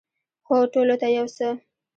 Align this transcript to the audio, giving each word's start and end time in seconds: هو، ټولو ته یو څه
هو، 0.47 0.57
ټولو 0.73 0.95
ته 1.01 1.07
یو 1.17 1.27
څه 1.35 1.47